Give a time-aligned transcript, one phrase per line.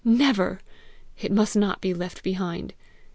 [0.03, 0.59] Never!
[1.19, 2.73] It must not be left behind!